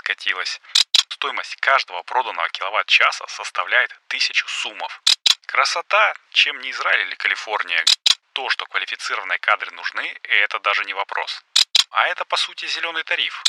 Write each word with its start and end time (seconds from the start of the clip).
подкатилась. 0.00 0.60
Стоимость 1.08 1.56
каждого 1.56 2.02
проданного 2.02 2.48
киловатт-часа 2.48 3.26
составляет 3.28 3.90
тысячу 4.08 4.48
суммов. 4.48 5.02
Красота, 5.46 6.14
чем 6.32 6.58
не 6.60 6.70
Израиль 6.70 7.06
или 7.06 7.14
Калифорния. 7.16 7.84
То, 8.32 8.48
что 8.48 8.64
квалифицированные 8.66 9.38
кадры 9.38 9.70
нужны, 9.72 10.16
это 10.42 10.58
даже 10.60 10.84
не 10.84 10.94
вопрос. 10.94 11.42
А 11.90 12.06
это 12.06 12.24
по 12.24 12.36
сути 12.36 12.66
зеленый 12.66 13.02
тариф. 13.02 13.42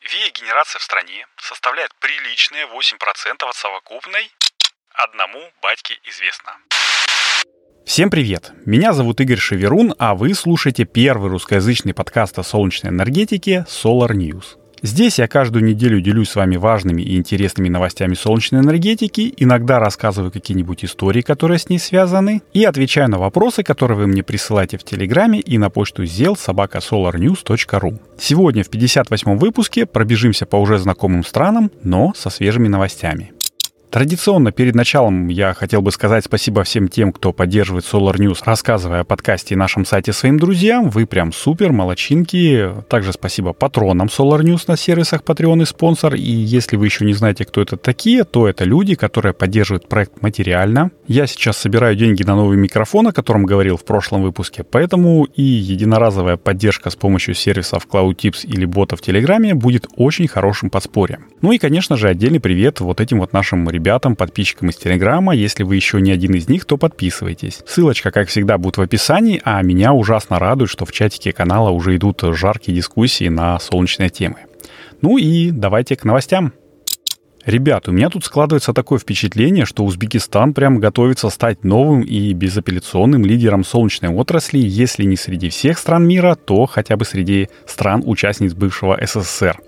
ВИА-генерация 0.00 0.78
в 0.78 0.82
стране 0.82 1.26
составляет 1.36 1.94
приличные 1.96 2.66
8% 2.66 3.46
от 3.46 3.56
совокупной. 3.56 4.30
Одному 4.92 5.52
батьке 5.60 5.98
известно. 6.04 6.56
Всем 7.84 8.10
привет! 8.10 8.52
Меня 8.64 8.92
зовут 8.92 9.20
Игорь 9.20 9.38
Шеверун, 9.38 9.94
а 9.98 10.14
вы 10.14 10.34
слушаете 10.34 10.84
первый 10.84 11.30
русскоязычный 11.30 11.94
подкаст 11.94 12.38
о 12.38 12.42
солнечной 12.42 12.92
энергетике 12.92 13.66
Solar 13.68 14.12
News. 14.12 14.67
Здесь 14.82 15.18
я 15.18 15.26
каждую 15.26 15.64
неделю 15.64 16.00
делюсь 16.00 16.30
с 16.30 16.36
вами 16.36 16.56
важными 16.56 17.02
и 17.02 17.16
интересными 17.16 17.68
новостями 17.68 18.14
солнечной 18.14 18.60
энергетики, 18.60 19.34
иногда 19.36 19.78
рассказываю 19.78 20.30
какие-нибудь 20.30 20.84
истории, 20.84 21.22
которые 21.22 21.58
с 21.58 21.68
ней 21.68 21.78
связаны, 21.78 22.42
и 22.52 22.64
отвечаю 22.64 23.10
на 23.10 23.18
вопросы, 23.18 23.62
которые 23.62 23.98
вы 23.98 24.06
мне 24.06 24.22
присылаете 24.22 24.78
в 24.78 24.84
Телеграме 24.84 25.40
и 25.40 25.58
на 25.58 25.70
почту 25.70 26.04
собакасоларnews.ru. 26.04 27.98
Сегодня 28.18 28.64
в 28.64 28.70
58-м 28.70 29.38
выпуске 29.38 29.86
пробежимся 29.86 30.46
по 30.46 30.56
уже 30.56 30.78
знакомым 30.78 31.24
странам, 31.24 31.70
но 31.82 32.12
со 32.16 32.30
свежими 32.30 32.68
новостями. 32.68 33.32
Традиционно 33.90 34.52
перед 34.52 34.74
началом 34.74 35.28
я 35.28 35.54
хотел 35.54 35.80
бы 35.80 35.90
сказать 35.92 36.22
спасибо 36.22 36.62
всем 36.62 36.88
тем, 36.88 37.10
кто 37.10 37.32
поддерживает 37.32 37.86
Solar 37.86 38.16
News, 38.16 38.40
рассказывая 38.44 39.00
о 39.00 39.04
подкасте 39.04 39.54
и 39.54 39.56
нашем 39.56 39.86
сайте 39.86 40.12
своим 40.12 40.38
друзьям. 40.38 40.90
Вы 40.90 41.06
прям 41.06 41.32
супер, 41.32 41.72
молочинки. 41.72 42.70
Также 42.90 43.14
спасибо 43.14 43.54
патронам 43.54 44.08
Solar 44.08 44.40
News 44.40 44.64
на 44.66 44.76
сервисах 44.76 45.22
Patreon 45.22 45.62
и 45.62 45.64
спонсор. 45.64 46.16
И 46.16 46.20
если 46.20 46.76
вы 46.76 46.84
еще 46.84 47.06
не 47.06 47.14
знаете, 47.14 47.46
кто 47.46 47.62
это 47.62 47.78
такие, 47.78 48.24
то 48.24 48.46
это 48.46 48.64
люди, 48.64 48.94
которые 48.94 49.32
поддерживают 49.32 49.88
проект 49.88 50.20
материально. 50.20 50.90
Я 51.06 51.26
сейчас 51.26 51.56
собираю 51.56 51.96
деньги 51.96 52.22
на 52.24 52.36
новый 52.36 52.58
микрофон, 52.58 53.06
о 53.06 53.12
котором 53.12 53.46
говорил 53.46 53.78
в 53.78 53.84
прошлом 53.86 54.22
выпуске, 54.22 54.64
поэтому 54.64 55.24
и 55.24 55.42
единоразовая 55.42 56.36
поддержка 56.36 56.90
с 56.90 56.96
помощью 56.96 57.34
сервисов 57.34 57.88
CloudTips 57.90 58.44
или 58.44 58.66
бота 58.66 58.96
в 58.96 59.00
Телеграме 59.00 59.54
будет 59.54 59.86
очень 59.96 60.28
хорошим 60.28 60.68
подспорьем. 60.68 61.24
Ну 61.40 61.52
и, 61.52 61.58
конечно 61.58 61.96
же, 61.96 62.08
отдельный 62.08 62.40
привет 62.40 62.80
вот 62.80 63.00
этим 63.00 63.20
вот 63.20 63.32
нашим 63.32 63.66
ребятам, 63.70 63.78
подписчикам 64.16 64.70
из 64.70 64.76
Телеграма. 64.76 65.34
Если 65.34 65.62
вы 65.62 65.76
еще 65.76 66.00
не 66.00 66.12
один 66.12 66.34
из 66.34 66.48
них, 66.48 66.64
то 66.64 66.76
подписывайтесь. 66.76 67.62
Ссылочка, 67.66 68.10
как 68.10 68.28
всегда, 68.28 68.58
будет 68.58 68.76
в 68.76 68.82
описании, 68.82 69.40
а 69.44 69.62
меня 69.62 69.92
ужасно 69.92 70.38
радует, 70.38 70.70
что 70.70 70.84
в 70.84 70.92
чатике 70.92 71.32
канала 71.32 71.70
уже 71.70 71.96
идут 71.96 72.22
жаркие 72.22 72.76
дискуссии 72.76 73.28
на 73.28 73.58
солнечные 73.58 74.10
темы. 74.10 74.36
Ну 75.00 75.16
и 75.16 75.50
давайте 75.50 75.96
к 75.96 76.04
новостям. 76.04 76.52
Ребят, 77.46 77.88
у 77.88 77.92
меня 77.92 78.10
тут 78.10 78.26
складывается 78.26 78.74
такое 78.74 78.98
впечатление, 78.98 79.64
что 79.64 79.84
Узбекистан 79.84 80.52
прям 80.52 80.80
готовится 80.80 81.30
стать 81.30 81.64
новым 81.64 82.02
и 82.02 82.34
безапелляционным 82.34 83.24
лидером 83.24 83.64
солнечной 83.64 84.10
отрасли, 84.12 84.58
если 84.58 85.04
не 85.04 85.16
среди 85.16 85.48
всех 85.48 85.78
стран 85.78 86.06
мира, 86.06 86.34
то 86.34 86.66
хотя 86.66 86.98
бы 86.98 87.06
среди 87.06 87.48
стран-участниц 87.64 88.52
бывшего 88.52 88.98
СССР. 89.02 89.58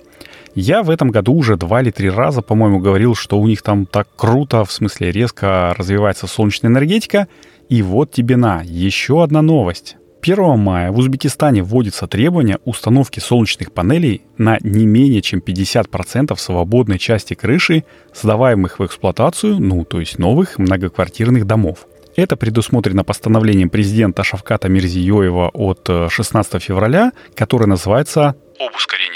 Я 0.54 0.82
в 0.82 0.90
этом 0.90 1.10
году 1.10 1.34
уже 1.34 1.56
два 1.56 1.80
или 1.80 1.90
три 1.90 2.10
раза, 2.10 2.42
по-моему, 2.42 2.80
говорил, 2.80 3.14
что 3.14 3.38
у 3.38 3.46
них 3.46 3.62
там 3.62 3.86
так 3.86 4.08
круто, 4.16 4.64
в 4.64 4.72
смысле 4.72 5.12
резко 5.12 5.74
развивается 5.76 6.26
солнечная 6.26 6.70
энергетика. 6.70 7.28
И 7.68 7.82
вот 7.82 8.10
тебе 8.10 8.36
на, 8.36 8.62
еще 8.64 9.22
одна 9.22 9.42
новость. 9.42 9.96
1 10.22 10.58
мая 10.58 10.90
в 10.92 10.98
Узбекистане 10.98 11.62
вводится 11.62 12.06
требование 12.06 12.58
установки 12.64 13.20
солнечных 13.20 13.72
панелей 13.72 14.22
на 14.36 14.58
не 14.60 14.86
менее 14.86 15.22
чем 15.22 15.40
50% 15.40 16.36
свободной 16.36 16.98
части 16.98 17.34
крыши, 17.34 17.84
сдаваемых 18.14 18.78
в 18.78 18.84
эксплуатацию, 18.84 19.58
ну 19.58 19.84
то 19.84 20.00
есть 20.00 20.18
новых 20.18 20.58
многоквартирных 20.58 21.46
домов. 21.46 21.86
Это 22.16 22.36
предусмотрено 22.36 23.04
постановлением 23.04 23.70
президента 23.70 24.24
Шавката 24.24 24.68
Мирзиёева 24.68 25.48
от 25.54 25.88
16 26.10 26.54
э, 26.54 26.58
февраля, 26.58 27.12
которое 27.34 27.66
называется 27.66 28.34
«Об 28.58 28.74
ускорении 28.74 29.09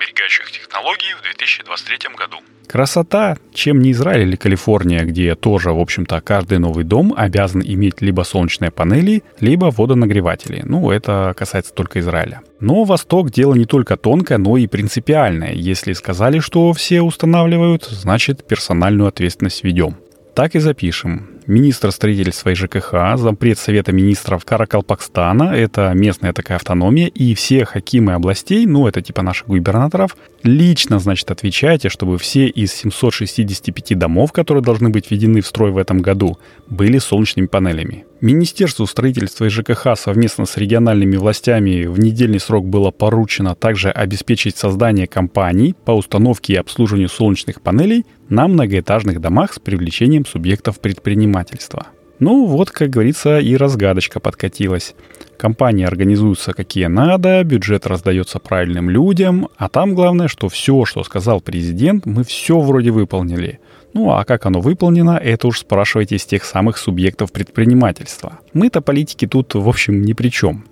и 0.00 0.10
энергосберегающих 0.10 0.50
технологий 0.50 1.14
в 1.18 1.22
2023 1.22 2.14
году». 2.16 2.36
Красота, 2.66 3.36
чем 3.52 3.80
не 3.80 3.90
Израиль 3.90 4.28
или 4.28 4.36
Калифорния, 4.36 5.04
где 5.04 5.34
тоже, 5.34 5.72
в 5.72 5.80
общем-то, 5.80 6.20
каждый 6.20 6.58
новый 6.58 6.84
дом 6.84 7.12
обязан 7.16 7.62
иметь 7.62 8.00
либо 8.00 8.22
солнечные 8.22 8.70
панели, 8.70 9.24
либо 9.40 9.72
водонагреватели. 9.76 10.62
Ну, 10.64 10.90
это 10.92 11.34
касается 11.36 11.74
только 11.74 11.98
Израиля. 11.98 12.42
Но 12.60 12.84
Восток 12.84 13.30
дело 13.30 13.54
не 13.54 13.64
только 13.64 13.96
тонкое, 13.96 14.38
но 14.38 14.56
и 14.56 14.68
принципиальное. 14.68 15.52
Если 15.52 15.94
сказали, 15.94 16.38
что 16.38 16.72
все 16.72 17.02
устанавливают, 17.02 17.84
значит 17.86 18.46
персональную 18.46 19.08
ответственность 19.08 19.64
ведем. 19.64 19.96
Так 20.36 20.54
и 20.54 20.60
запишем 20.60 21.39
министр 21.50 21.90
строительства 21.90 22.50
и 22.50 22.54
ЖКХ, 22.54 23.16
зампред 23.16 23.58
Совета 23.58 23.92
министров 23.92 24.44
Каракалпакстана, 24.44 25.54
это 25.54 25.92
местная 25.94 26.32
такая 26.32 26.56
автономия, 26.56 27.08
и 27.08 27.34
все 27.34 27.64
хакимы 27.64 28.14
областей, 28.14 28.64
ну, 28.66 28.86
это 28.86 29.02
типа 29.02 29.22
наших 29.22 29.48
губернаторов, 29.48 30.16
лично, 30.42 30.98
значит, 30.98 31.30
отвечайте, 31.30 31.88
чтобы 31.88 32.16
все 32.18 32.46
из 32.46 32.72
765 32.72 33.98
домов, 33.98 34.32
которые 34.32 34.62
должны 34.62 34.88
быть 34.88 35.10
введены 35.10 35.40
в 35.40 35.46
строй 35.46 35.72
в 35.72 35.78
этом 35.78 35.98
году, 36.00 36.38
были 36.68 36.98
солнечными 36.98 37.46
панелями. 37.46 38.06
Министерству 38.20 38.86
строительства 38.86 39.46
и 39.46 39.48
ЖКХ 39.48 39.96
совместно 39.96 40.44
с 40.44 40.58
региональными 40.58 41.16
властями 41.16 41.86
в 41.86 41.98
недельный 41.98 42.38
срок 42.38 42.66
было 42.66 42.90
поручено 42.90 43.54
также 43.54 43.90
обеспечить 43.90 44.58
создание 44.58 45.06
компаний 45.06 45.74
по 45.86 45.92
установке 45.92 46.52
и 46.52 46.56
обслуживанию 46.56 47.08
солнечных 47.08 47.62
панелей 47.62 48.04
на 48.28 48.46
многоэтажных 48.46 49.22
домах 49.22 49.54
с 49.54 49.58
привлечением 49.58 50.26
субъектов 50.26 50.80
предпринимательства. 50.80 51.86
Ну 52.18 52.44
вот, 52.44 52.70
как 52.70 52.90
говорится, 52.90 53.38
и 53.38 53.56
разгадочка 53.56 54.20
подкатилась. 54.20 54.94
Компании 55.38 55.86
организуются 55.86 56.52
какие 56.52 56.84
надо, 56.84 57.42
бюджет 57.42 57.86
раздается 57.86 58.38
правильным 58.38 58.90
людям, 58.90 59.48
а 59.56 59.70
там 59.70 59.94
главное, 59.94 60.28
что 60.28 60.50
все, 60.50 60.84
что 60.84 61.02
сказал 61.04 61.40
президент, 61.40 62.04
мы 62.04 62.24
все 62.24 62.60
вроде 62.60 62.90
выполнили. 62.90 63.60
Ну 63.92 64.10
а 64.10 64.24
как 64.24 64.46
оно 64.46 64.60
выполнено, 64.60 65.16
это 65.16 65.48
уж 65.48 65.60
спрашивайте 65.60 66.18
с 66.18 66.26
тех 66.26 66.44
самых 66.44 66.78
субъектов 66.78 67.32
предпринимательства. 67.32 68.38
Мы-то 68.52 68.80
политики 68.80 69.26
тут, 69.26 69.54
в 69.54 69.68
общем, 69.68 70.02
ни 70.02 70.12
при 70.12 70.28
чем. 70.28 70.64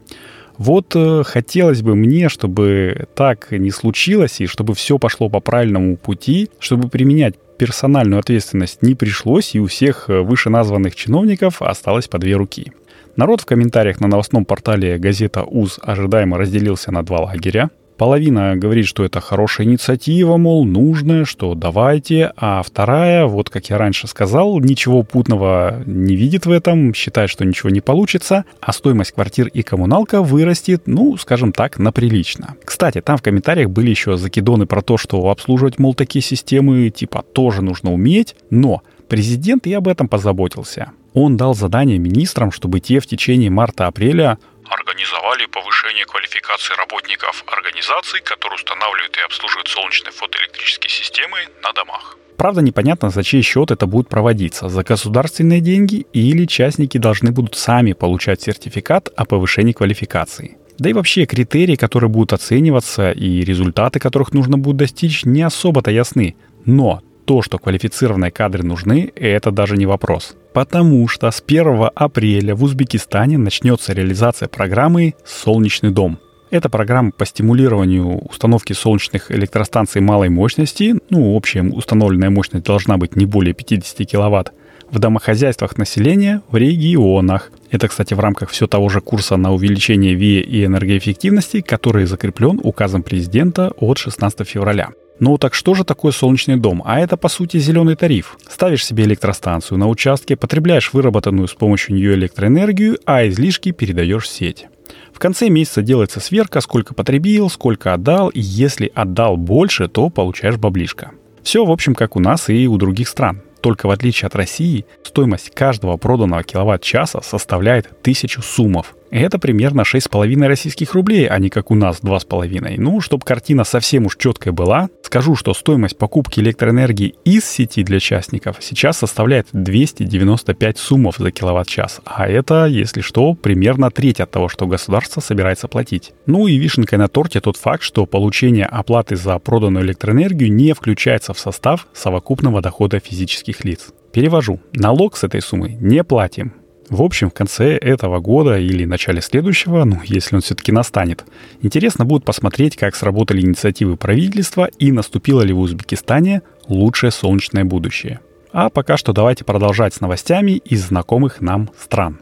Вот 0.57 0.95
э, 0.97 1.23
хотелось 1.25 1.83
бы 1.83 1.95
мне, 1.95 2.29
чтобы 2.29 3.07
так 3.15 3.53
не 3.53 3.71
случилось, 3.71 4.41
и 4.41 4.47
чтобы 4.47 4.75
все 4.75 4.99
пошло 4.99 5.29
по 5.29 5.39
правильному 5.41 5.97
пути, 5.97 6.51
чтобы 6.59 6.89
применять 6.89 7.37
персональную 7.59 8.21
ответственность 8.21 8.83
не 8.83 8.95
пришлось, 8.95 9.55
и 9.55 9.61
у 9.61 9.67
всех 9.67 10.09
э, 10.09 10.21
вышеназванных 10.21 10.97
чиновников 10.97 11.63
осталось 11.63 12.09
по 12.09 12.19
две 12.19 12.35
руки. 12.35 12.73
Народ 13.15 13.41
в 13.41 13.47
комментариях 13.47 14.01
на 14.01 14.09
новостном 14.09 14.45
портале 14.45 14.99
газета 14.99 15.43
УЗ 15.43 15.79
ожидаемо 15.83 16.39
разделился 16.39 16.93
на 16.93 17.05
два 17.05 17.21
лагеря. 17.21 17.71
Половина 17.99 18.55
говорит, 18.55 18.87
что 18.87 19.05
это 19.05 19.21
хорошая 19.21 19.67
инициатива, 19.67 20.37
мол, 20.37 20.65
нужная, 20.65 21.25
что 21.25 21.57
давайте, 21.57 22.33
а 22.37 22.63
вторая, 22.63 23.27
вот 23.27 23.51
как 23.51 23.71
я 23.71 23.77
раньше 23.77 24.07
сказал, 24.07 24.61
ничего 24.61 25.03
путного 25.03 25.83
не 25.85 26.15
видит 26.15 26.47
в 26.47 26.53
этом, 26.53 26.95
считает, 26.95 27.29
что 27.29 27.45
ничего 27.45 27.71
не 27.71 27.81
получится, 27.81 28.45
а 28.61 28.73
стоимость 28.73 29.11
квартир 29.11 29.49
и 29.49 29.63
коммуналка 29.63 30.23
вырастет, 30.23 30.83
ну, 30.87 31.17
скажем 31.17 31.53
так, 31.53 31.81
на 31.81 31.91
прилично. 31.91 32.55
Кстати, 32.65 33.01
там 33.01 33.17
в 33.17 33.23
комментариях 33.23 33.69
были 33.69 33.91
еще 33.91 34.17
закидоны 34.17 34.67
про 34.67 34.81
то, 34.81 34.97
что 34.97 35.29
обслуживать, 35.29 35.81
мол, 35.81 35.93
такие 35.93 36.23
системы 36.23 36.91
типа 36.91 37.25
тоже 37.33 37.63
нужно 37.63 37.93
уметь, 37.93 38.37
но 38.49 38.83
президент 39.09 39.67
и 39.67 39.73
об 39.73 39.89
этом 39.89 40.07
позаботился. 40.07 40.93
Он 41.15 41.37
дал 41.37 41.53
задание 41.53 41.99
министрам, 41.99 42.53
чтобы 42.53 42.79
те 42.79 43.01
в 43.01 43.07
течение 43.09 43.51
марта-апреля 43.51 44.39
организовали 44.71 45.47
повышение 45.47 46.05
квалификации 46.05 46.75
работников 46.75 47.45
организаций, 47.47 48.21
которые 48.21 48.57
устанавливают 48.57 49.17
и 49.17 49.21
обслуживают 49.21 49.69
солнечные 49.69 50.13
фотоэлектрические 50.13 50.91
системы 50.91 51.39
на 51.63 51.73
домах. 51.73 52.17
Правда, 52.37 52.63
непонятно, 52.63 53.11
за 53.11 53.25
чей 53.25 53.43
счет 53.43 53.73
это 53.73 53.87
будет 53.87 54.09
проводиться, 54.09 54.69
за 54.69 54.85
государственные 54.85 55.61
деньги 55.61 56.07
или 56.13 56.47
частники 56.47 56.97
должны 56.97 57.33
будут 57.33 57.57
сами 57.57 57.95
получать 57.95 58.43
сертификат 58.43 59.09
о 59.17 59.25
повышении 59.25 59.73
квалификации. 59.73 60.57
Да 60.79 60.89
и 60.89 60.93
вообще 60.93 61.27
критерии, 61.27 61.75
которые 61.75 62.09
будут 62.09 62.33
оцениваться 62.33 63.11
и 63.11 63.41
результаты, 63.41 63.99
которых 63.99 64.33
нужно 64.33 64.57
будет 64.57 64.77
достичь, 64.77 65.25
не 65.25 65.43
особо-то 65.43 65.91
ясны. 65.91 66.37
Но 66.65 67.03
то, 67.29 67.43
что 67.43 67.59
квалифицированные 67.59 68.31
кадры 68.31 68.63
нужны, 68.63 69.13
это 69.15 69.51
даже 69.51 69.77
не 69.77 69.85
вопрос. 69.85 70.35
Потому 70.55 71.07
что 71.09 71.31
с 71.31 71.45
1 71.47 71.91
апреля 71.95 72.55
в 72.55 72.63
Узбекистане 72.65 73.37
начнется 73.37 73.93
реализация 73.93 74.49
программы 74.49 75.15
«Солнечный 75.27 75.91
дом». 75.91 76.19
Это 76.51 76.71
программа 76.71 77.11
по 77.11 77.27
стимулированию 77.27 78.27
установки 78.27 78.73
солнечных 78.73 79.31
электростанций 79.31 80.01
малой 80.01 80.31
мощности, 80.31 80.95
ну, 81.11 81.35
общая 81.35 81.63
установленная 81.63 82.31
мощность 82.31 82.65
должна 82.65 82.97
быть 82.97 83.15
не 83.15 83.27
более 83.27 83.53
50 83.53 84.09
киловатт, 84.09 84.55
в 84.91 84.99
домохозяйствах 84.99 85.77
населения 85.77 86.43
в 86.51 86.57
регионах. 86.57 87.51
Это, 87.71 87.89
кстати, 87.89 88.15
в 88.15 88.21
рамках 88.21 88.51
все 88.51 88.67
того 88.67 88.89
же 88.89 89.01
курса 89.01 89.37
на 89.37 89.53
увеличение 89.53 90.15
ВИЭ 90.15 90.41
и 90.43 90.65
энергоэффективности, 90.65 91.61
который 91.61 92.07
закреплен 92.07 92.61
указом 92.63 93.03
президента 93.03 93.73
от 93.79 93.99
16 93.99 94.49
февраля. 94.49 94.91
Ну 95.21 95.37
так 95.37 95.55
что 95.55 95.75
же 95.75 95.85
такое 95.85 96.13
солнечный 96.13 96.57
дом? 96.57 96.83
А 96.85 97.01
это 97.01 97.17
по 97.17 97.29
сути 97.29 97.57
зеленый 97.59 97.97
тариф. 97.97 98.39
Ставишь 98.49 98.87
себе 98.87 99.05
электростанцию 99.05 99.79
на 99.79 99.89
участке, 99.89 100.37
потребляешь 100.37 100.93
выработанную 100.93 101.49
с 101.49 101.55
помощью 101.55 101.97
нее 101.97 102.15
электроэнергию, 102.15 102.99
а 103.05 103.27
излишки 103.27 103.73
передаешь 103.73 104.25
в 104.25 104.29
сеть. 104.29 104.67
В 105.13 105.19
конце 105.19 105.49
месяца 105.49 105.83
делается 105.83 106.21
сверка, 106.21 106.61
сколько 106.61 106.95
потребил, 106.95 107.51
сколько 107.51 107.93
отдал, 107.93 108.29
и 108.29 108.41
если 108.41 108.93
отдал 108.95 109.37
больше, 109.37 109.89
то 109.89 110.09
получаешь 110.09 110.57
баблишко. 110.57 111.11
Все, 111.43 111.65
в 111.65 111.73
общем, 111.73 111.97
как 111.97 112.15
у 112.15 112.21
нас 112.21 112.49
и 112.49 112.69
у 112.69 112.77
других 112.77 113.09
стран. 113.09 113.43
Только 113.61 113.87
в 113.87 113.91
отличие 113.91 114.27
от 114.27 114.37
России, 114.37 114.87
стоимость 115.03 115.51
каждого 115.51 115.97
проданного 115.97 116.43
киловатт-часа 116.43 117.23
составляет 117.23 117.87
1000 117.87 118.43
суммов. 118.43 118.95
Это 119.11 119.39
примерно 119.39 119.83
6,5 119.83 120.47
российских 120.47 120.95
рублей, 120.95 121.27
а 121.27 121.39
не 121.39 121.49
как 121.49 121.71
у 121.71 121.75
нас 121.75 122.01
2,5. 122.03 122.75
Ну, 122.79 123.01
чтобы 123.01 123.25
картина 123.25 123.65
совсем 123.65 124.07
уж 124.07 124.17
четкая 124.17 124.53
была, 124.53 124.89
скажу, 125.03 125.35
что 125.35 125.55
стоимость 125.55 125.97
покупки 125.97 126.41
электроэнергии 126.41 127.15
из 127.25 127.45
сети 127.45 127.83
для 127.83 128.01
частников 128.01 128.57
сейчас 128.61 128.99
составляет 128.99 129.49
295 129.53 130.79
суммов 130.79 131.17
за 131.19 131.31
киловатт-час. 131.31 132.01
А 132.05 132.29
это, 132.29 132.67
если 132.67 133.01
что, 133.01 133.35
примерно 133.35 133.91
треть 133.91 134.21
от 134.21 134.31
того, 134.31 134.49
что 134.49 134.67
государство 134.67 135.21
собирается 135.21 135.69
платить. 135.69 136.13
Ну 136.27 136.47
и 136.47 136.57
вишенкой 136.57 136.99
на 136.99 137.09
торте 137.09 137.41
тот 137.41 137.57
факт, 137.57 137.83
что 137.83 138.07
получение 138.07 138.67
оплаты 138.67 139.17
за 139.17 139.39
проданную 139.39 139.85
электроэнергию 139.85 140.53
не 140.53 140.73
включается 140.75 141.33
в 141.33 141.39
состав 141.39 141.87
совокупного 141.95 142.61
дохода 142.61 143.01
физических 143.01 143.65
лиц. 143.65 143.89
Перевожу. 144.13 144.61
Налог 144.73 145.17
с 145.17 145.25
этой 145.25 145.41
суммы 145.41 145.77
не 145.81 146.03
платим. 146.05 146.53
В 146.91 147.03
общем, 147.03 147.29
в 147.29 147.35
конце 147.35 147.77
этого 147.77 148.19
года 148.19 148.59
или 148.59 148.87
начале 148.87 149.21
следующего, 149.21 149.85
ну, 149.85 150.01
если 150.05 150.37
он 150.37 150.41
все-таки 150.41 150.73
настанет, 150.73 151.25
интересно 151.61 152.07
будет 152.07 152.25
посмотреть, 152.25 152.77
как 152.77 152.97
сработали 152.97 153.43
инициативы 153.43 153.97
правительства 153.97 154.71
и 154.79 154.91
наступило 154.91 155.43
ли 155.43 155.53
в 155.53 155.61
Узбекистане 155.61 156.41
лучшее 156.67 157.11
солнечное 157.11 157.65
будущее. 157.65 158.21
А 158.53 158.71
пока 158.71 158.97
что 158.97 159.13
давайте 159.13 159.45
продолжать 159.45 159.95
с 159.95 160.01
новостями 160.01 160.53
из 160.53 160.87
знакомых 160.87 161.43
нам 161.43 161.69
стран. 161.79 162.21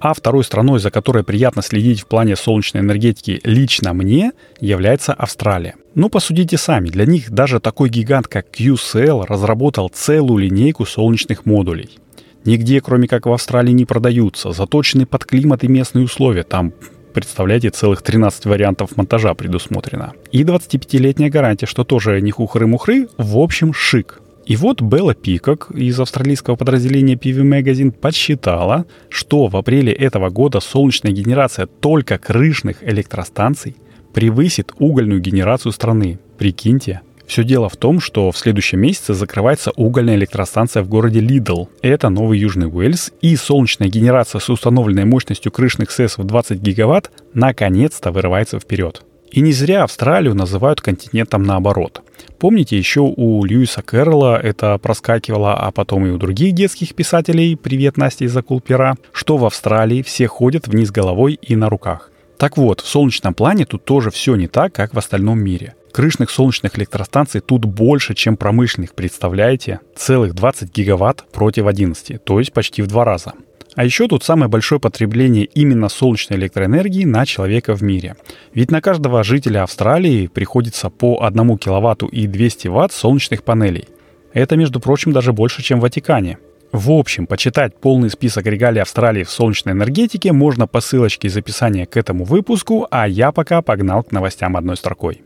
А 0.00 0.12
второй 0.14 0.44
страной, 0.44 0.80
за 0.80 0.90
которой 0.90 1.24
приятно 1.24 1.62
следить 1.62 2.00
в 2.00 2.06
плане 2.06 2.36
солнечной 2.36 2.82
энергетики 2.82 3.40
лично 3.44 3.92
мне, 3.94 4.32
является 4.60 5.14
Австралия. 5.14 5.76
Ну, 5.94 6.10
посудите 6.10 6.58
сами, 6.58 6.88
для 6.88 7.06
них 7.06 7.30
даже 7.30 7.60
такой 7.60 7.88
гигант, 7.88 8.28
как 8.28 8.48
QCell, 8.50 9.24
разработал 9.26 9.88
целую 9.88 10.44
линейку 10.44 10.84
солнечных 10.84 11.46
модулей. 11.46 11.98
Нигде, 12.46 12.80
кроме 12.80 13.08
как 13.08 13.26
в 13.26 13.32
Австралии, 13.32 13.72
не 13.72 13.84
продаются. 13.84 14.52
Заточены 14.52 15.04
под 15.04 15.24
климат 15.24 15.64
и 15.64 15.68
местные 15.68 16.04
условия. 16.04 16.44
Там 16.44 16.72
представляете, 17.12 17.70
целых 17.70 18.02
13 18.02 18.44
вариантов 18.46 18.96
монтажа 18.96 19.34
предусмотрено. 19.34 20.12
И 20.32 20.44
25-летняя 20.44 21.30
гарантия, 21.30 21.66
что 21.66 21.82
тоже 21.82 22.20
не 22.20 22.30
хухры-мухры, 22.30 23.08
в 23.16 23.38
общем, 23.38 23.72
шик. 23.72 24.20
И 24.44 24.54
вот 24.54 24.80
Белла 24.80 25.14
Пикок 25.14 25.72
из 25.74 25.98
австралийского 25.98 26.54
подразделения 26.54 27.14
PV 27.14 27.42
Magazine 27.42 27.90
подсчитала, 27.90 28.84
что 29.08 29.48
в 29.48 29.56
апреле 29.56 29.92
этого 29.92 30.30
года 30.30 30.60
солнечная 30.60 31.10
генерация 31.10 31.66
только 31.66 32.16
крышных 32.16 32.84
электростанций 32.84 33.76
превысит 34.14 34.72
угольную 34.78 35.20
генерацию 35.20 35.72
страны. 35.72 36.20
Прикиньте, 36.38 37.00
все 37.26 37.44
дело 37.44 37.68
в 37.68 37.76
том, 37.76 38.00
что 38.00 38.30
в 38.30 38.38
следующем 38.38 38.80
месяце 38.80 39.14
закрывается 39.14 39.72
угольная 39.72 40.14
электростанция 40.14 40.82
в 40.82 40.88
городе 40.88 41.20
Лидл. 41.20 41.66
Это 41.82 42.08
Новый 42.08 42.38
Южный 42.38 42.68
Уэльс. 42.68 43.12
И 43.20 43.34
солнечная 43.36 43.88
генерация 43.88 44.38
с 44.38 44.48
установленной 44.48 45.04
мощностью 45.04 45.52
крышных 45.52 45.90
СЭС 45.90 46.18
в 46.18 46.24
20 46.24 46.60
гигаватт 46.60 47.10
наконец-то 47.34 48.12
вырывается 48.12 48.58
вперед. 48.58 49.02
И 49.30 49.40
не 49.40 49.52
зря 49.52 49.82
Австралию 49.82 50.34
называют 50.34 50.80
континентом 50.80 51.42
наоборот. 51.42 52.02
Помните, 52.38 52.78
еще 52.78 53.00
у 53.00 53.44
Льюиса 53.44 53.82
Кэрролла 53.82 54.40
это 54.40 54.78
проскакивало, 54.78 55.54
а 55.54 55.72
потом 55.72 56.06
и 56.06 56.10
у 56.10 56.18
других 56.18 56.54
детских 56.54 56.94
писателей 56.94 57.56
«Привет, 57.56 57.96
Настя 57.96 58.24
из 58.24 58.36
Акулпера», 58.36 58.96
что 59.12 59.36
в 59.36 59.44
Австралии 59.44 60.02
все 60.02 60.26
ходят 60.26 60.68
вниз 60.68 60.90
головой 60.90 61.38
и 61.42 61.56
на 61.56 61.68
руках. 61.68 62.10
Так 62.38 62.56
вот, 62.56 62.80
в 62.82 62.86
солнечном 62.86 63.34
плане 63.34 63.64
тут 63.64 63.84
тоже 63.84 64.10
все 64.10 64.36
не 64.36 64.46
так, 64.46 64.72
как 64.72 64.94
в 64.94 64.98
остальном 64.98 65.40
мире. 65.40 65.74
Крышных 65.96 66.28
солнечных 66.28 66.78
электростанций 66.78 67.40
тут 67.40 67.64
больше, 67.64 68.14
чем 68.14 68.36
промышленных, 68.36 68.94
представляете? 68.94 69.80
Целых 69.96 70.34
20 70.34 70.70
гигаватт 70.70 71.24
против 71.32 71.66
11, 71.66 72.22
то 72.22 72.38
есть 72.38 72.52
почти 72.52 72.82
в 72.82 72.86
два 72.86 73.06
раза. 73.06 73.32
А 73.76 73.82
еще 73.82 74.06
тут 74.06 74.22
самое 74.22 74.50
большое 74.50 74.78
потребление 74.78 75.46
именно 75.46 75.88
солнечной 75.88 76.38
электроэнергии 76.38 77.06
на 77.06 77.24
человека 77.24 77.74
в 77.74 77.82
мире. 77.82 78.16
Ведь 78.52 78.70
на 78.70 78.82
каждого 78.82 79.24
жителя 79.24 79.62
Австралии 79.62 80.26
приходится 80.26 80.90
по 80.90 81.24
1 81.24 81.56
киловатту 81.56 82.08
и 82.08 82.26
200 82.26 82.68
ватт 82.68 82.92
солнечных 82.92 83.42
панелей. 83.42 83.88
Это, 84.34 84.56
между 84.56 84.80
прочим, 84.80 85.12
даже 85.12 85.32
больше, 85.32 85.62
чем 85.62 85.78
в 85.78 85.84
Ватикане. 85.84 86.36
В 86.72 86.90
общем, 86.90 87.26
почитать 87.26 87.80
полный 87.80 88.10
список 88.10 88.44
регалий 88.44 88.82
Австралии 88.82 89.24
в 89.24 89.30
солнечной 89.30 89.72
энергетике 89.72 90.32
можно 90.32 90.66
по 90.66 90.82
ссылочке 90.82 91.28
из 91.28 91.36
описания 91.38 91.86
к 91.86 91.96
этому 91.96 92.24
выпуску, 92.24 92.86
а 92.90 93.08
я 93.08 93.32
пока 93.32 93.62
погнал 93.62 94.02
к 94.02 94.12
новостям 94.12 94.58
одной 94.58 94.76
строкой. 94.76 95.22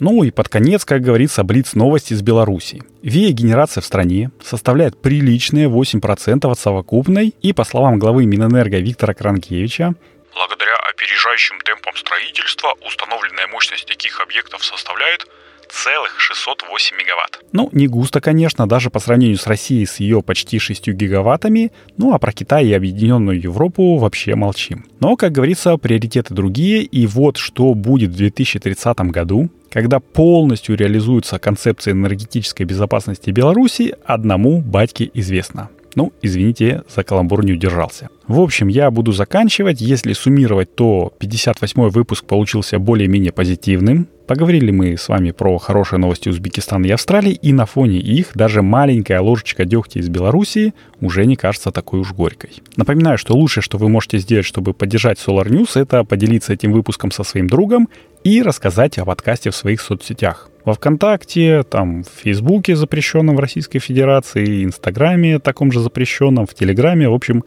Ну 0.00 0.22
и 0.22 0.30
под 0.30 0.48
конец, 0.48 0.84
как 0.84 1.02
говорится, 1.02 1.42
блиц 1.42 1.74
новости 1.74 2.12
из 2.12 2.22
Беларуси. 2.22 2.82
ВИА-генерация 3.02 3.80
в 3.80 3.84
стране 3.84 4.30
составляет 4.42 5.00
приличные 5.00 5.68
8% 5.68 6.50
от 6.50 6.58
совокупной, 6.58 7.34
и 7.42 7.52
по 7.52 7.64
словам 7.64 7.98
главы 7.98 8.26
Минэнерго 8.26 8.78
Виктора 8.78 9.14
Кранкевича, 9.14 9.94
Благодаря 10.34 10.76
опережающим 10.76 11.58
темпам 11.62 11.96
строительства 11.96 12.74
установленная 12.86 13.48
мощность 13.48 13.86
таких 13.86 14.20
объектов 14.20 14.64
составляет 14.64 15.26
608 15.72 16.96
мегаватт. 16.96 17.40
Ну, 17.52 17.68
не 17.72 17.86
густо, 17.86 18.20
конечно, 18.20 18.68
даже 18.68 18.90
по 18.90 18.98
сравнению 18.98 19.38
с 19.38 19.46
Россией 19.46 19.86
с 19.86 20.00
ее 20.00 20.22
почти 20.22 20.58
6 20.58 20.88
гигаваттами. 20.88 21.72
Ну, 21.96 22.12
а 22.12 22.18
про 22.18 22.32
Китай 22.32 22.66
и 22.66 22.72
Объединенную 22.72 23.40
Европу 23.40 23.96
вообще 23.96 24.34
молчим. 24.34 24.86
Но, 25.00 25.16
как 25.16 25.32
говорится, 25.32 25.76
приоритеты 25.76 26.34
другие. 26.34 26.82
И 26.82 27.06
вот 27.06 27.36
что 27.36 27.74
будет 27.74 28.10
в 28.10 28.16
2030 28.16 28.98
году, 29.10 29.50
когда 29.70 30.00
полностью 30.00 30.76
реализуется 30.76 31.38
концепция 31.38 31.92
энергетической 31.92 32.64
безопасности 32.64 33.30
Беларуси, 33.30 33.94
одному 34.04 34.60
батьке 34.60 35.10
известно. 35.14 35.70
Ну, 35.94 36.12
извините, 36.22 36.82
за 36.94 37.02
каламбур 37.02 37.44
не 37.44 37.52
удержался. 37.52 38.08
В 38.26 38.40
общем, 38.40 38.68
я 38.68 38.90
буду 38.90 39.12
заканчивать. 39.12 39.80
Если 39.80 40.12
суммировать, 40.12 40.74
то 40.74 41.12
58 41.18 41.88
выпуск 41.88 42.24
получился 42.24 42.78
более-менее 42.78 43.32
позитивным. 43.32 44.06
Поговорили 44.26 44.70
мы 44.70 44.98
с 44.98 45.08
вами 45.08 45.30
про 45.30 45.56
хорошие 45.56 45.98
новости 45.98 46.28
Узбекистана 46.28 46.84
и 46.84 46.90
Австралии, 46.90 47.32
и 47.32 47.54
на 47.54 47.64
фоне 47.64 47.98
их 47.98 48.32
даже 48.34 48.60
маленькая 48.60 49.22
ложечка 49.22 49.64
дегтя 49.64 50.00
из 50.00 50.10
Беларуси 50.10 50.74
уже 51.00 51.24
не 51.24 51.34
кажется 51.34 51.70
такой 51.70 52.00
уж 52.00 52.12
горькой. 52.12 52.62
Напоминаю, 52.76 53.16
что 53.16 53.34
лучшее, 53.34 53.62
что 53.62 53.78
вы 53.78 53.88
можете 53.88 54.18
сделать, 54.18 54.44
чтобы 54.44 54.74
поддержать 54.74 55.18
Solar 55.18 55.48
News, 55.48 55.80
это 55.80 56.04
поделиться 56.04 56.52
этим 56.52 56.72
выпуском 56.72 57.10
со 57.10 57.24
своим 57.24 57.46
другом 57.46 57.88
и 58.22 58.42
рассказать 58.42 58.98
о 58.98 59.06
подкасте 59.06 59.48
в 59.50 59.56
своих 59.56 59.80
соцсетях. 59.80 60.50
Во 60.68 60.74
ВКонтакте, 60.74 61.62
там, 61.62 62.02
в 62.02 62.10
Фейсбуке, 62.22 62.76
запрещенном 62.76 63.36
в 63.36 63.40
Российской 63.40 63.78
Федерации, 63.78 64.64
Инстаграме, 64.64 65.38
таком 65.38 65.72
же 65.72 65.80
запрещенном, 65.80 66.46
в 66.46 66.52
Телеграме, 66.52 67.08
в 67.08 67.14
общем, 67.14 67.44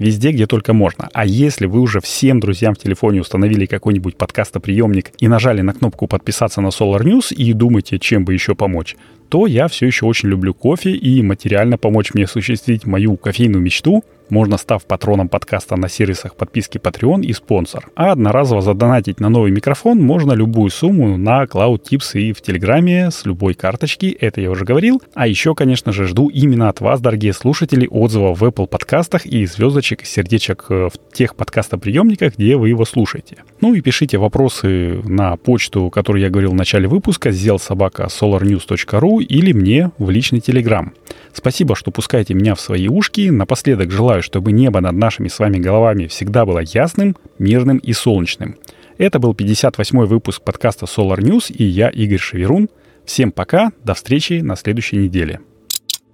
везде, 0.00 0.32
где 0.32 0.48
только 0.48 0.72
можно. 0.72 1.08
А 1.12 1.24
если 1.24 1.66
вы 1.66 1.78
уже 1.78 2.00
всем 2.00 2.40
друзьям 2.40 2.74
в 2.74 2.78
телефоне 2.78 3.20
установили 3.20 3.66
какой-нибудь 3.66 4.16
подкастоприемник 4.16 5.12
и 5.20 5.28
нажали 5.28 5.60
на 5.60 5.72
кнопку 5.72 6.08
подписаться 6.08 6.60
на 6.60 6.70
Solar 6.70 7.04
News 7.04 7.32
и 7.32 7.52
думаете, 7.52 8.00
чем 8.00 8.24
бы 8.24 8.32
еще 8.32 8.56
помочь, 8.56 8.96
то 9.34 9.48
я 9.48 9.66
все 9.66 9.86
еще 9.86 10.06
очень 10.06 10.28
люблю 10.28 10.54
кофе 10.54 10.92
и 10.92 11.20
материально 11.20 11.76
помочь 11.76 12.14
мне 12.14 12.22
осуществить 12.22 12.86
мою 12.86 13.16
кофейную 13.16 13.60
мечту 13.60 14.04
можно 14.30 14.56
став 14.58 14.84
патроном 14.84 15.28
подкаста 15.28 15.76
на 15.76 15.88
сервисах 15.88 16.34
подписки 16.34 16.78
Patreon 16.78 17.22
и 17.22 17.32
спонсор. 17.32 17.88
А 17.94 18.12
одноразово 18.12 18.62
задонатить 18.62 19.20
на 19.20 19.28
новый 19.28 19.50
микрофон 19.50 20.00
можно 20.00 20.32
любую 20.32 20.70
сумму 20.70 21.16
на 21.16 21.44
Cloud 21.44 21.82
Tips 21.90 22.18
и 22.20 22.32
в 22.32 22.40
Телеграме 22.40 23.10
с 23.10 23.24
любой 23.24 23.54
карточки, 23.54 24.06
это 24.06 24.40
я 24.40 24.50
уже 24.50 24.64
говорил. 24.64 25.02
А 25.14 25.26
еще, 25.26 25.54
конечно 25.54 25.92
же, 25.92 26.06
жду 26.06 26.28
именно 26.28 26.68
от 26.68 26.80
вас, 26.80 27.00
дорогие 27.00 27.32
слушатели, 27.32 27.86
отзывов 27.90 28.40
в 28.40 28.44
Apple 28.44 28.66
подкастах 28.66 29.26
и 29.26 29.46
звездочек 29.46 30.02
и 30.02 30.06
сердечек 30.06 30.66
э, 30.68 30.88
в 30.92 31.14
тех 31.14 31.36
подкастоприемниках, 31.36 32.36
где 32.36 32.56
вы 32.56 32.70
его 32.70 32.84
слушаете. 32.84 33.38
Ну 33.60 33.74
и 33.74 33.80
пишите 33.80 34.18
вопросы 34.18 35.00
на 35.04 35.36
почту, 35.36 35.90
которую 35.90 36.22
я 36.22 36.30
говорил 36.30 36.50
в 36.50 36.54
начале 36.54 36.88
выпуска, 36.88 37.30
сделал 37.30 37.58
собака 37.58 38.04
solarnews.ru 38.04 39.22
или 39.24 39.52
мне 39.52 39.90
в 39.98 40.10
личный 40.10 40.40
Телеграм. 40.40 40.92
Спасибо, 41.32 41.74
что 41.74 41.90
пускаете 41.90 42.34
меня 42.34 42.54
в 42.54 42.60
свои 42.60 42.88
ушки. 42.88 43.30
Напоследок 43.30 43.90
желаю, 43.90 44.22
чтобы 44.22 44.52
небо 44.52 44.80
над 44.80 44.94
нашими 44.94 45.28
с 45.28 45.38
вами 45.38 45.58
головами 45.58 46.06
всегда 46.06 46.46
было 46.46 46.60
ясным, 46.60 47.16
мирным 47.38 47.78
и 47.78 47.92
солнечным. 47.92 48.56
Это 48.98 49.18
был 49.18 49.32
58-й 49.32 50.06
выпуск 50.06 50.42
подкаста 50.42 50.86
Solar 50.86 51.18
News, 51.18 51.52
и 51.52 51.64
я, 51.64 51.88
Игорь 51.88 52.18
Шеверун. 52.18 52.68
Всем 53.04 53.32
пока, 53.32 53.72
до 53.82 53.94
встречи 53.94 54.34
на 54.34 54.56
следующей 54.56 54.96
неделе. 54.96 55.40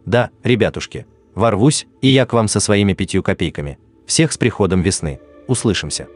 Да, 0.06 0.30
ребятушки, 0.42 1.06
Ворвусь, 1.34 1.86
и 2.02 2.08
я 2.08 2.26
к 2.26 2.32
вам 2.32 2.48
со 2.48 2.60
своими 2.60 2.94
пятью 2.94 3.22
копейками. 3.22 3.78
Всех 4.06 4.32
с 4.32 4.38
приходом 4.38 4.82
весны. 4.82 5.20
Услышимся. 5.46 6.08